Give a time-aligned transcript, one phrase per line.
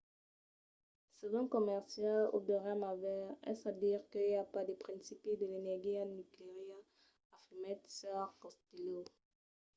[1.17, 3.27] "se ven comercial o deuriam aver.
[3.51, 6.77] es a dire que i a pas de principi a l'energia nucleara
[7.35, 8.27] afirmèt sr.
[8.43, 9.01] costello